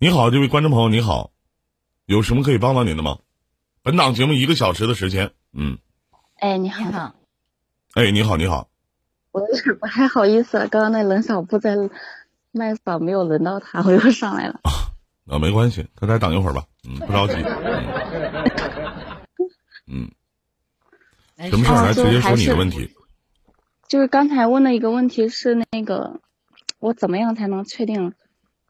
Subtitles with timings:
[0.00, 1.32] 你好，这位观众朋友，你好，
[2.06, 3.18] 有什么可以帮到您的吗？
[3.82, 5.78] 本档节目一个小时的时间，嗯，
[6.38, 7.16] 哎，你好，
[7.94, 8.68] 哎，你好，你好，
[9.32, 11.74] 我有点不太好意思，刚刚那冷小布在
[12.52, 14.60] 麦房没有轮到他，我又上来了。
[15.26, 17.34] 啊，没关系，他再等一会儿吧，嗯，不着急。
[19.88, 20.08] 嗯，
[21.50, 21.82] 什么事儿？
[21.86, 22.88] 来直接说你的问题。
[23.88, 26.20] 就是刚才问的一个问题是那个，
[26.78, 28.14] 我怎么样才能确定？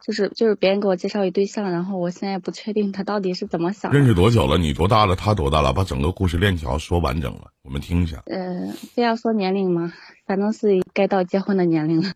[0.00, 3.92] 就是就是别人给我介绍一对象，然后我现在不确定他到底是怎么想。
[3.92, 4.56] 认识多久了？
[4.56, 5.16] 你多大了？
[5.16, 5.72] 他多大了？
[5.72, 8.22] 把整个故事链条说完整了，我们听一下。
[8.26, 9.92] 呃，非要说年龄吗？
[10.24, 12.12] 反正是该到结婚的年龄了。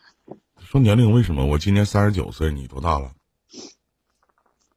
[0.58, 1.44] 说年龄为什么？
[1.46, 3.12] 我今年三十九岁，你多大了？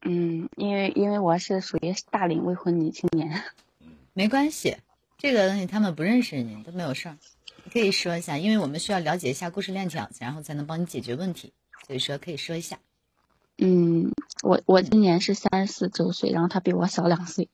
[0.02, 3.42] 嗯，因为因为我是属于大龄未婚女青年。
[4.12, 4.76] 没关系，
[5.16, 7.16] 这个东西他们不认识你都没有事儿，
[7.64, 11.52] 你可以说一下，因为我们需要了解一下故事链条，然后才能帮你解决问题。
[11.86, 12.78] 所以说可以说一下，
[13.58, 14.10] 嗯，
[14.42, 17.48] 我我今年是三十四周岁，然后他比我小两岁，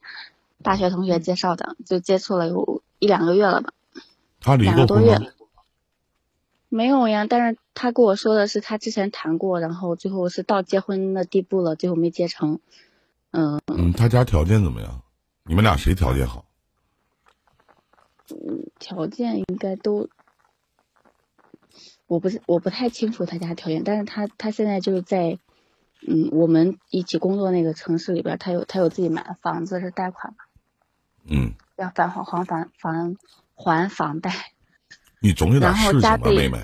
[0.63, 3.73] 大学同学介绍的，就接触了有一两个月了吧。
[4.41, 5.27] 他离过婚吗？
[6.69, 12.61] 没有呀，但是他跟我说的是他之前谈过，然后最后是到结婚的地步了，最后没结成。
[13.33, 15.03] 嗯嗯，他家条件怎么样？
[15.43, 16.45] 你们俩谁条件好？
[18.31, 20.09] 嗯，条件应该都。
[22.11, 25.39] 我不是我不太清楚他家条件，但是他他现在就是在，
[26.09, 30.39] 嗯，我们一起工作那个城市里边，他有他有自己买的房子是贷款嘛
[31.29, 33.17] 嗯，要返还还房房
[33.55, 34.33] 还房贷。
[35.21, 36.59] 你总有点事情吧，妹妹？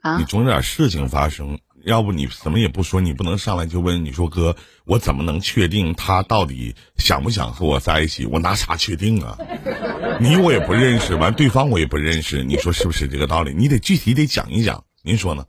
[0.00, 1.60] 啊，你总有点事情发生。
[1.84, 8.24] 要不你什么也不说，你不能上来就问你说哥，我怎么能确定他到底想不想和我在一起？
[8.26, 9.36] 我拿啥确定啊？
[10.20, 13.52] 你我也不认识，完对方我也不认识，你说是不是这个道理？
[13.52, 15.46] 你得具体得讲一讲，您说呢？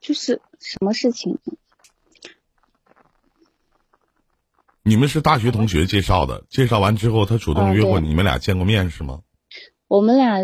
[0.00, 1.38] 就是什么事情？
[4.82, 9.20] 你们是大学同学介绍的，介绍完之后他主动约过你们俩见过面是吗？
[9.86, 10.38] 我们俩。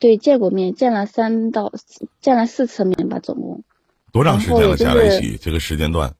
[0.00, 1.72] 对，见过面，见了三到
[2.20, 3.62] 见了四次面吧，总共。
[4.10, 4.76] 多长时间了？
[4.76, 6.14] 加在一起这个时间段？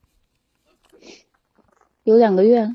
[2.04, 2.68] 有两个月。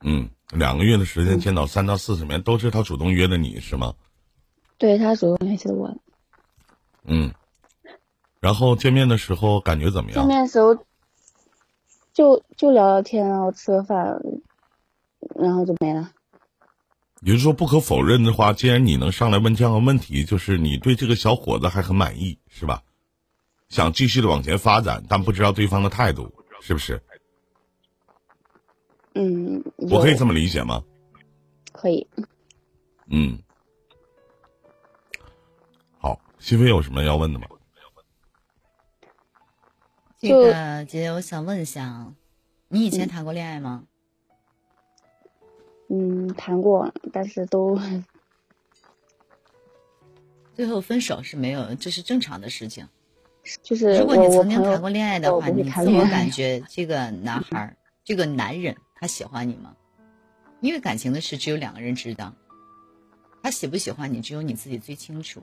[0.00, 3.92] 嗯，两个月的时间见到三到四次面，都是他主动约的你是吗？
[4.78, 5.94] 对他主动联系的我。
[7.04, 7.34] 嗯，
[8.38, 10.20] 然后见面的时候感觉怎么样？
[10.20, 10.76] 见面的时候
[12.12, 14.20] 就就聊聊天，然后吃个饭，
[15.34, 16.12] 然后就没了。
[17.22, 22.82] 也就是说，不可否认的话，既然你能上来问这样的问题，就是你对这个小伙子还很满意，是吧？
[23.68, 27.02] 想继续的往前发展，但不知道对方的态度，是不是？
[29.14, 30.82] 嗯，我可以这么理解吗？
[31.72, 32.06] 可以。
[33.10, 33.38] 嗯，
[35.98, 37.46] 好，新飞有什么要问的吗？
[40.20, 42.12] 这个姐姐，我想问一下，
[42.68, 43.84] 你以前谈过恋爱吗？
[43.84, 43.97] 嗯，
[46.36, 47.78] 谈过，但是都
[50.54, 52.86] 最后分手是没有，这是正常的事情。
[53.62, 59.74] 就是如果你曾经谈过恋爱的话，你自我感觉这个男孩、这个男人他喜欢你吗？
[60.60, 62.32] 因为感情的事只有两个人知道，
[63.42, 65.42] 他喜不喜欢你，只有你自己最清楚。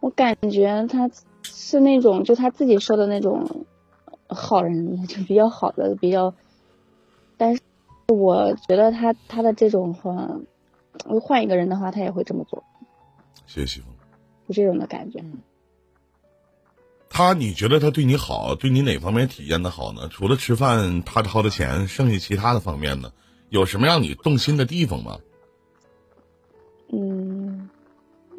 [0.00, 1.08] 我感觉他
[1.42, 3.66] 是那种，就他自己说的那种
[4.28, 6.34] 好人，就比较好的，比较。
[7.36, 7.62] 但是，
[8.08, 10.28] 我觉得他他的这种话，
[11.20, 12.64] 换一个人的话，他也会这么做。
[13.46, 13.86] 谢谢媳妇。
[14.48, 15.22] 就这种的感觉。
[17.08, 20.08] 他，你觉得他对你好，对你哪方面体验的好呢？
[20.08, 23.12] 除了吃饭他掏的钱，剩下其他的方面呢？
[23.48, 25.18] 有什么让你动心的地方吗？
[26.92, 27.68] 嗯，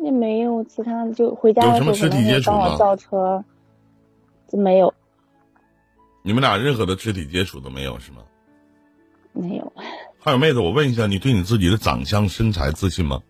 [0.01, 3.43] 也没有其他的，就回家的时候能帮我叫车，
[4.47, 4.93] 就没有。
[6.23, 8.21] 你们俩任何的肢体接触都没有是吗？
[9.37, 9.73] 没有，
[10.19, 13.21] 还有妹子，我问一下，你对你自己的长相、身材自信吗？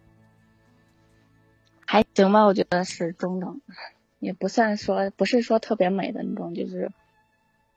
[1.85, 3.61] 还行吧，我觉得是中等，
[4.19, 6.91] 也不算说不是说特别美的那种，就是，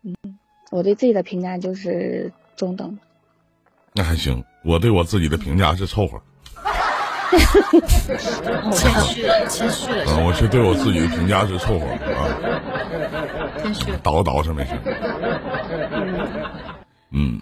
[0.03, 0.15] 嗯，
[0.71, 2.99] 我对自己的评价就是中等。
[3.93, 6.21] 那还行，我对我自己的评价是凑合。
[8.73, 10.05] 谦虚了，谦虚了。
[10.09, 12.27] 嗯，我是对我自己的评价是凑合啊。
[13.63, 13.93] 谦虚。
[14.03, 14.73] 倒倒是没事。
[17.11, 17.41] 嗯。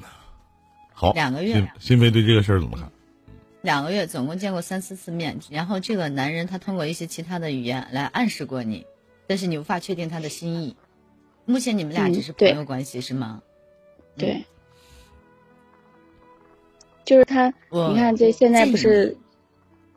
[0.98, 1.70] 好，两个月。
[1.78, 2.90] 心飞对这个事儿怎么看？
[3.62, 8.84] 两个月，总共见过三四次面，然后这个男人他通过一些其他的语言来暗示过你，
[9.28, 10.74] 但是你无法确定他的心意。
[11.44, 13.42] 目前你们俩只是朋友关系是吗？
[14.16, 14.44] 对。
[17.04, 19.16] 就是他，你看这现在不是，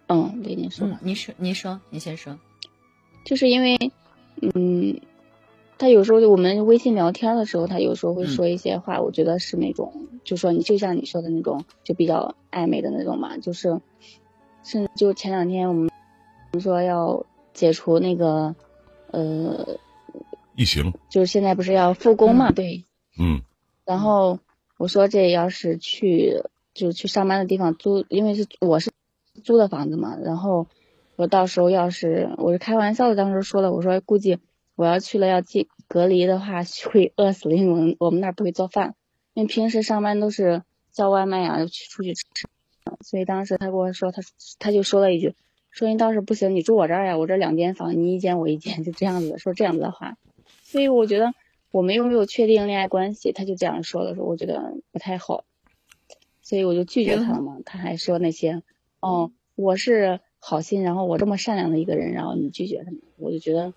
[0.07, 2.37] 嗯，对你说，你说，你说，你先说。
[3.25, 3.91] 就是因为，
[4.39, 5.01] 嗯，
[5.79, 13.79] 他有时候我们微信聊天的时候，他有时候会说一些话，我觉得是那种，就说你就像你说的那种，就比较暧昧的那种嘛，就是，
[14.63, 15.89] 甚至就前两天我们
[16.51, 18.55] 我们说要解除那个，
[19.11, 19.77] 呃，
[20.55, 22.85] 疫情，就是现在不是要复工嘛，对，
[23.19, 23.41] 嗯，
[23.85, 24.39] 然后
[24.77, 26.43] 我说这要是去，
[26.73, 28.91] 就是去上班的地方租，因为是我是
[29.43, 30.67] 租的房子嘛，然后。
[31.17, 34.39] 我到时候要是我是开玩笑的，当时说了，我说估计
[34.75, 38.95] 我要去了要进隔离的话 会饿死，因为我们我们那儿不会做饭，
[39.33, 42.23] 因为平时上班都是叫外卖呀，去出去吃，
[43.01, 44.21] 所以当时他跟我说，他
[44.59, 45.35] 他就说了一句，
[45.69, 50.17] 说你倒是不行，你住我这儿呀，我这两间房，你一间我一间，就这样子说这样子的话，
[50.63, 51.33] 所以我觉得
[51.71, 55.43] 我们又没有确定恋爱关系，他就这样说了，说，我觉得不太好，
[56.41, 58.61] 所以我就拒绝他了嘛，他还说那些，
[58.99, 60.19] 哦，我是。
[60.43, 63.71] 好心，然后我这么善良的一个人，然后你拒绝他，我就觉得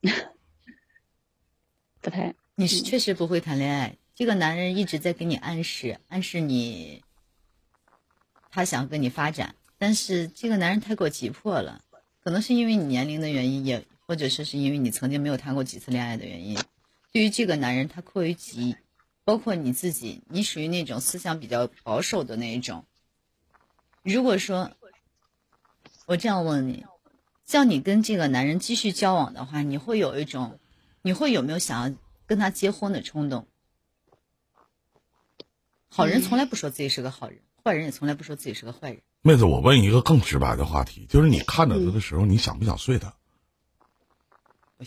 [2.00, 2.34] 不太。
[2.54, 3.94] 你是确实不会谈恋爱。
[4.14, 7.02] 这个男人一直在给你暗示，暗示你
[8.50, 11.82] 他想跟你发展，但是这个男人太过急迫了，
[12.22, 16.58] 可能是因为你年龄的原因，也或者是是因为你曾经没有谈过几次恋爱的原因。
[17.12, 18.76] 对于这个男人，他过于急，
[19.24, 22.84] 包括你自己，你属于那种思想比较保守的那一种。
[24.02, 24.70] 如果说。
[26.06, 26.84] 我这样问你，
[27.46, 30.60] 像你跟这个男人继续交往的话，你会有一种，
[31.00, 31.96] 你会有没有想要
[32.26, 33.48] 跟他结婚的冲动？
[35.96, 39.00] 好人从来不说自己是个好人，坏人也从来不说自己是个坏人。
[39.22, 43.14] 妹子，我问一个更直白的话题，就是你看着他的时候，你想不想睡他？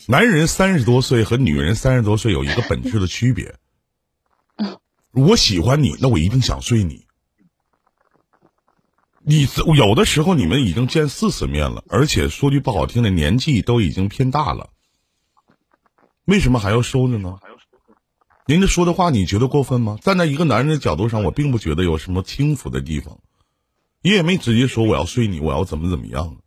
[0.10, 3.56] 男人三十多岁和女人三十多岁有一个本质的区别。
[5.16, 7.08] 我喜欢你，那我一定想睡你。
[9.22, 14.72] 你有的时候你们已经见四次面了，而且说句不好听的，年纪都已经偏大了，
[16.26, 17.40] 为什么还要收着呢？
[18.48, 19.98] 您这说的话，你觉得过分吗？
[20.02, 23.20] 站在一个男人的角度上，我并不觉得有什么轻浮的地方，
[24.02, 26.38] 你也没直接说我要睡你，我要怎么怎么样。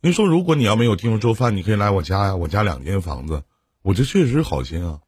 [0.00, 3.42] 你说，如果你要没有地方做饭，你可以来我家呀，我家两间房子，
[3.82, 5.00] 我这确实是好心啊。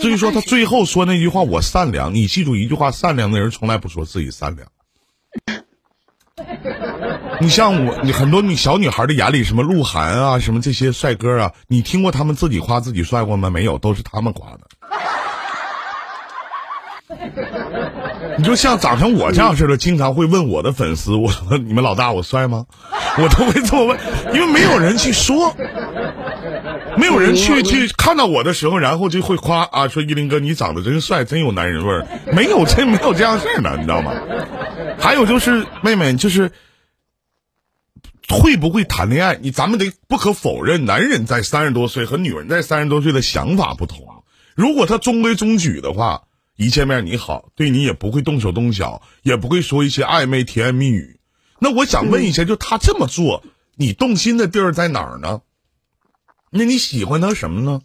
[0.00, 4.66] 至于说他最后说那句话，我善良，你记住一句话，善良的人从来不说自己善良。
[7.40, 13.48] 你像我，你很多女小女孩的眼里，什么鹿晗啊，什么这些帅哥啊，你听过他们自己夸自己帅过吗？
[13.48, 14.60] 没有，都是他们夸的。
[18.36, 22.66] 你就像长成我这样似的，经常会问我的粉丝，我说你们老大我帅吗？
[23.18, 23.98] 我都会这么问，
[24.32, 25.54] 因为没有人去说，
[26.96, 32.06] 没有人去去看到我的时候，然后就会夸啊，说依林哥你长得真帅，真有男人味儿。
[32.32, 34.12] 没有这没有这样事儿的，你知道吗？
[35.00, 36.50] 还有就是妹妹，就是
[38.36, 39.38] 会不会谈恋爱？
[39.40, 44.06] 你咱们得不可否认，男人在三十多岁和女人在三十多岁的想法不同。
[44.54, 46.24] 如果他中规中矩的话，
[46.56, 51.20] 一见面你好，对你也不会动手动脚，也不会说一些暧昧甜言蜜语。
[51.60, 53.44] 那我想问一下，就他这么做，
[53.76, 55.42] 你动心的地儿在哪儿呢？
[56.50, 57.80] 那你喜欢他什么呢？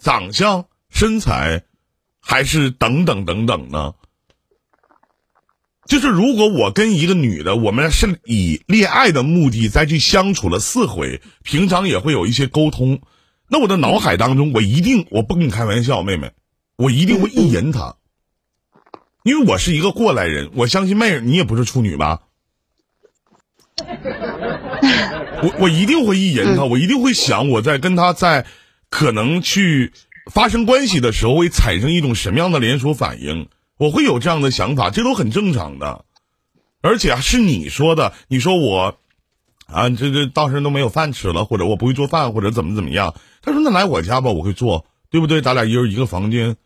[0.00, 1.64] 长相、身材，
[2.20, 3.94] 还是等等等等呢？
[5.86, 13.00] 就是如果我跟一个女的，我们是以恋爱的目的再去相处了四回，平常也会有一些沟通，
[13.48, 16.30] 那我的脑海当中，我一定我不跟你开玩笑，妹妹，
[16.76, 17.96] 我一定会意淫她，
[19.24, 22.22] 因为我是一个过来人，我相信妹儿你也不是处女吧？
[25.42, 28.46] 我我一定会意淫她，我一定会想我在跟她在
[28.88, 29.92] 可能去
[30.32, 33.48] 发生关系的时候会产生一种什么样的连锁反应。
[33.78, 36.04] 我会有这样的想法，这都很正常的，
[36.80, 38.12] 而且是你说的。
[38.28, 38.96] 你说我，
[39.66, 43.14] 啊，这这到时都没有饭吃了，或者我不会做饭，或者怎么怎么样。
[43.40, 45.42] 他说：“那来我家吧，我会做，对不对？
[45.42, 46.56] 咱俩一人一个房间。”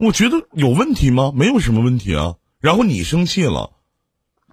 [0.00, 1.32] 我觉得有问题吗？
[1.34, 2.34] 没有什么问题啊。
[2.60, 3.70] 然后你生气了，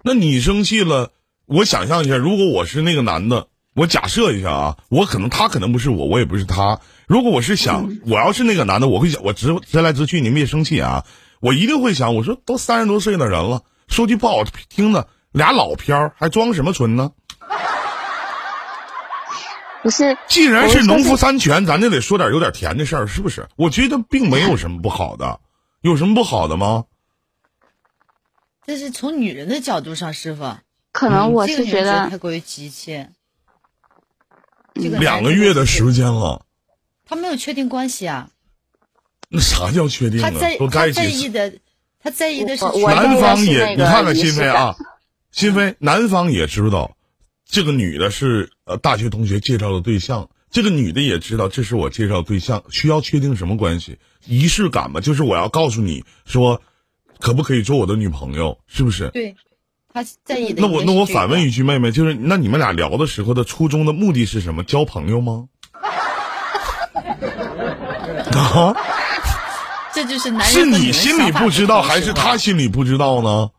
[0.04, 1.10] 那你生气了，
[1.46, 6.80] 我想象一下，如果我是那个男的，我假设一下啊，我可能他可能不是我，我也不是他。
[7.06, 11.06] 如果我是想，我要是那个男的，我会想，我直直来直去，你们别生气啊。
[11.40, 17.12] 我一定会想，我说都三十多岁的人了，说句不好听的，俩老片儿还装什么纯呢？
[19.82, 23.48] 不是，既然是农夫山泉，咱就得说点有点甜的事儿，是不是？
[23.56, 25.40] 我觉得并没有什么不好的，
[25.80, 26.84] 有什么不好的吗？
[28.64, 30.56] 这是从女人的角度上，师傅，
[30.92, 33.10] 可能我是觉得太过于急切。
[34.74, 36.46] 两个月的时间了，
[37.04, 38.30] 他没有确定关系啊。
[39.28, 40.30] 那啥叫确定啊？
[40.58, 41.00] 都在一起。
[41.00, 41.52] 他在意的，
[42.00, 44.76] 他在意的是男方也，你看看心扉啊，
[45.30, 46.96] 心扉，男方也知道，
[47.48, 53.98] 这个女的是呃大学同学介绍的对象，这个女的也知道这是我介绍对象，需要确定什么关系？
[54.26, 56.60] 仪式感嘛，就是我要告诉你说，
[57.18, 58.58] 可不可以做我的女朋友？
[58.66, 59.08] 是不是？
[59.10, 59.34] 对，
[59.92, 60.62] 他在意的。
[60.62, 64.64] 那我那我反问一句，妹妹，就是那你们俩聊的时候的初衷的目的是什么？
[64.64, 65.48] 交朋友吗？
[68.32, 68.74] 啊？
[69.94, 73.50] 这就是男人是你心里不知道，还是他心里不知道呢？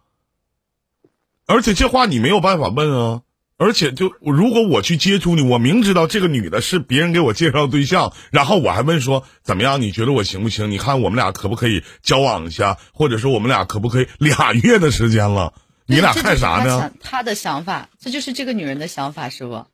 [1.46, 3.22] 而且这话你没有办法问啊！
[3.58, 9.80] 而且就如果我去接触你，我明知道这个女的是别人给我介绍对象，然后我还问说怎么样？
[9.80, 10.72] 你觉得我行不行？
[10.72, 12.78] 你看我们俩可不可以交往一下？
[12.94, 15.54] 或者说我们俩可不可以俩月的时间了？
[15.86, 16.92] 你俩看啥呢？
[17.02, 19.66] 他的想法，这就是这个女人的想法，是不？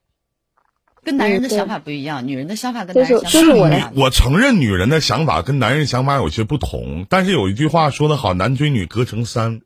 [1.01, 3.93] 跟男人的想法不一样，女人的想法跟男人想法不一样。
[3.95, 9.61] 我承认女人的想法跟男人想法有些不同，但是有一句话说得好，男追女隔层山，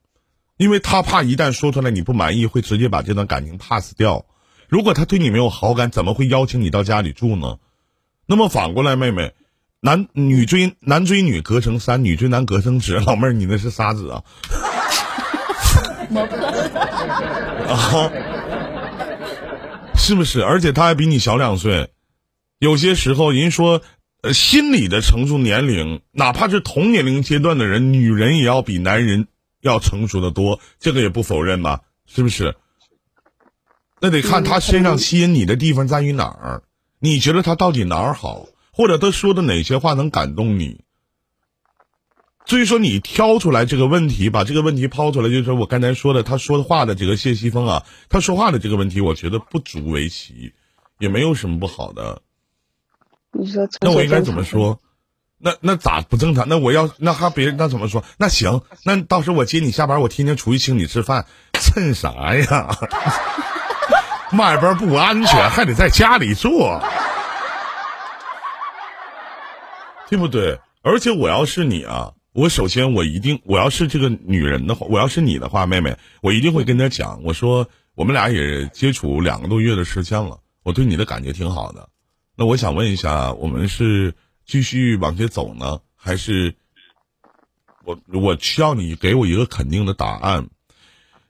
[0.57, 4.25] 因为他怕一旦说出来你不满意，会直接把这段感情 pass 掉。
[4.69, 7.57] 如果他对你没有好感，怎么会邀请你到家里住呢？
[8.27, 9.33] 那么反过来，妹妹，
[9.79, 12.99] 男女追男追女隔层山，女追男隔层纸。
[12.99, 14.23] 老妹儿，你那是啥纸啊？
[16.09, 16.37] 磨破
[17.67, 18.11] 啊。
[19.95, 20.43] 是不是？
[20.43, 21.89] 而且他还比你小两岁，
[22.59, 23.81] 有些时候人说，
[24.21, 29.27] 呃，心理的成熟年龄，哪怕是同年龄阶段的人，女人也要比男人
[29.61, 31.81] 要成熟的多，这个也不否认吧？
[32.05, 32.53] 是不是？
[34.01, 36.63] 那得看他身上吸引你的地方在于哪儿，
[36.99, 40.82] 你觉得他到底哪儿好，或者他说的哪些话能感动你？
[42.45, 50.53] 所以说，你挑出来这个问题，把这个问题抛出来，就是说我刚才说的，他说的话的这个谢西风啊，他说话的这个问题，我觉得不足为奇，
[50.99, 52.21] 也没有什么不好的。
[53.31, 54.79] 你说那我应该怎么说？
[55.37, 56.47] 那那咋不正常？
[56.49, 58.03] 那我要那还别人那怎么说？
[58.17, 62.77] 那行，那到时候我接你下班，我天天出去请你吃饭，蹭啥呀？
[64.37, 66.81] 外边不安全，还得在家里做，
[70.09, 70.59] 对不对？
[70.81, 72.11] 而且我要是你啊。
[72.33, 81.89] 我首先，我一定，我要是这个女人的话，我要是你的话，妹妹，我一定会跟她讲，我说我们俩也接触两个多月的时间了，我对你的感觉挺好的。
[82.35, 84.15] 那我想问一下，我们是
[84.47, 86.55] 继续往前走呢，还是
[87.85, 90.49] 我我需要你给我一个肯定的答案？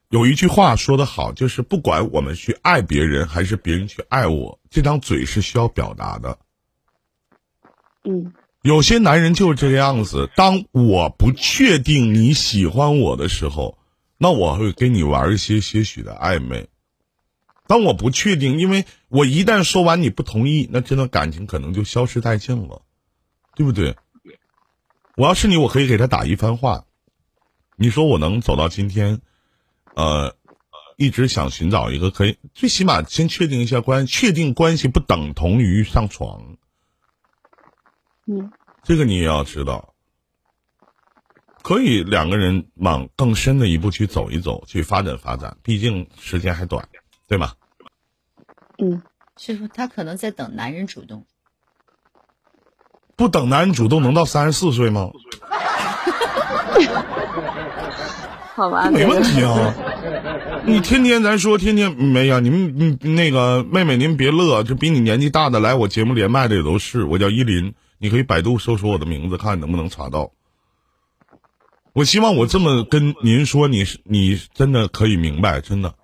[0.07, 6.37] 有一句话说得好，就是不管我们去爱别人，还是别人去爱我，这张嘴是需要表达的。
[8.05, 8.31] 嗯。
[8.63, 10.29] 有些男人就是这个样子。
[10.37, 13.77] 当我不确定你喜欢我的时候，
[14.17, 16.69] 那我会跟你玩一些些许的暧昧。
[17.67, 22.81] 当我不确定，因为我一旦说完你不同意，那这段感情可能就消失殆尽了，
[23.53, 23.97] 对不对？
[25.17, 26.85] 我要是你，我可以给他打一番话。
[27.75, 29.19] 你说我能走到今天，
[29.93, 30.37] 呃，
[30.95, 36.55] 一直想寻找一个可以，最起码先确定一下关，确定关系不等同于上床。
[38.25, 38.51] 嗯，
[38.83, 39.93] 这个你也要知道，
[41.61, 46.87] 可以两个人往更深的一步去走一走，去发展发展，毕竟时间还短，
[47.27, 47.51] 对吗？
[48.77, 49.01] 嗯，
[49.37, 51.25] 师傅，他可能在等男人主动，
[53.15, 55.11] 不等男人主动能到三十四岁吗？
[58.55, 59.73] 好吧，没问题啊。
[60.65, 62.39] 你天天咱说，天天没呀？
[62.39, 67.03] 你们那个妹妹，您别乐，这比你年纪大的来我节目连麦的也都是。
[67.03, 67.73] 我叫依林。
[68.03, 70.33] 你可以百度搜索我的名字，看能不能查到。
[71.93, 75.95] 我希望我这么跟您说，你是你真的可以明白，真的。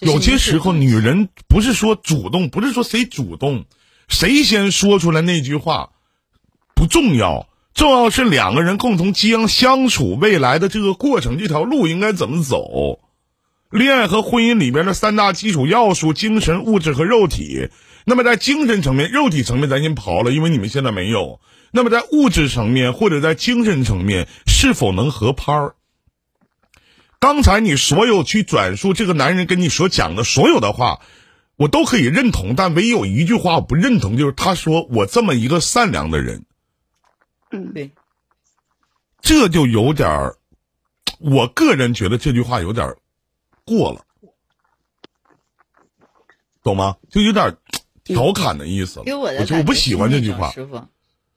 [0.00, 3.64] 有些时候，女人不是说主动，不是说谁主动，
[4.08, 5.92] 谁先说出来那句话
[6.74, 13.00] 不重要，重要是两个人共同将相处未来的这个过程，这条路应该怎么走。
[13.70, 17.70] 恋爱和婚姻里边的三大基础要素：精神、物质和肉体。
[18.04, 21.40] 那么在精神层面、肉体层面，咱先刨了，因为你们现在没有。
[21.72, 25.74] 那么在物质层面或者在精神层面，是否能合拍儿？
[27.20, 31.00] 刚才你所有去转述这个男人跟你所讲的所有的话，
[31.56, 36.44] 我都可以认同，但唯有一句话我不认同，就是他说我这么一个善良的人。
[37.50, 37.90] 嗯，对。
[39.20, 40.36] 这就有点儿，
[41.18, 42.96] 我个人觉得这句话有点
[43.64, 44.04] 过了，
[46.62, 46.96] 懂吗？
[47.10, 47.54] 就有点。
[48.14, 50.86] 调侃的意思，给我的我不喜欢这句话，师傅，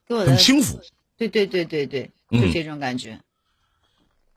[0.07, 0.79] 给我很轻浮，
[1.17, 3.19] 对对对对对，就这种感觉。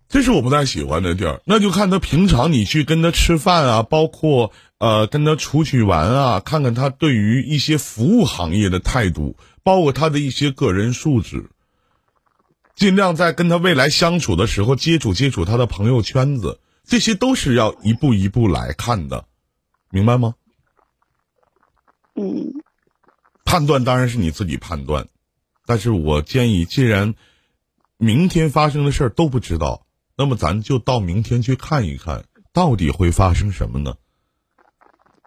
[0.08, 11.50] 这是我不太喜欢的地儿，那就看他平常你去跟他吃饭啊，包括呃跟他出去玩啊，看看他对于一些服务行业的态度，包括他的一些个人素质，
[12.76, 19.24] 尽量在跟他未来相处的时候接触接触他的朋友圈子，这些都是要一步一步来看的。
[19.90, 20.34] 明白吗？
[22.16, 22.52] 嗯
[23.44, 25.06] 判断当然是你自己判断，
[25.66, 27.14] 但是我建议，既然
[27.96, 33.94] 明天发生的事儿都不知道，那么咱就到明天去看一看，到底会发生什么呢？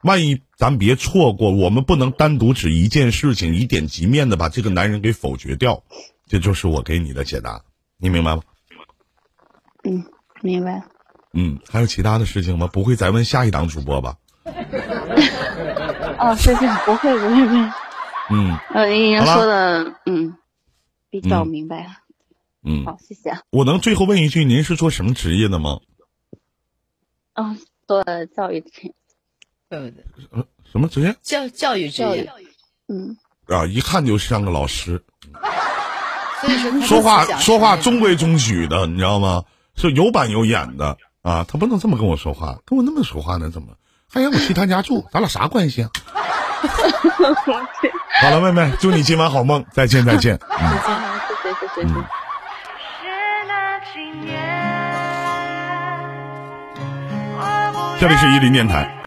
[0.02, 5.84] 万一咱别错过，我们不能单独指一件事情，以点及面的把这个男人给否决掉，
[6.28, 7.64] 这就是我给你的解答，
[7.98, 8.42] 你明白吗？
[9.84, 10.06] 嗯，
[10.42, 10.84] 明白。
[11.34, 12.68] 嗯，还有其他的事情吗？
[12.68, 14.18] 不会再问下一档主播吧？
[16.20, 17.72] 哦，谢谢，不会不会不会。
[18.32, 20.36] 嗯呃，您好了说的嗯
[21.10, 21.92] 比较嗯明白了。
[22.64, 23.42] 嗯，好，谢谢啊。
[23.52, 25.80] 我能最后问一句，您是做什么职业的吗？
[27.36, 27.56] 哦，
[27.88, 28.04] 做
[28.36, 28.94] 教育职业。
[29.70, 29.90] 对不
[30.36, 30.46] 对？
[30.72, 32.34] 什么职业教教育职教育业，
[32.88, 33.16] 嗯，
[33.48, 33.68] 啊？
[33.68, 35.04] 一看就像个老师，
[36.42, 39.44] 所以说说话说话中规中矩的，你知道吗？
[39.76, 43.50] 是有板有眼的啊，他不能这么跟我说话，跟我那么说话呢？
[43.52, 43.68] 怎么
[44.12, 45.08] 还让我去他家住？
[45.12, 45.90] 咱俩啥关系啊？
[48.22, 50.40] 好了，妹妹，祝你今晚好梦，再见再见。
[50.50, 51.88] 谢谢谢谢谢谢。
[51.88, 51.94] 是
[53.48, 54.30] 那几年，
[58.00, 58.94] 这里是伊林电台。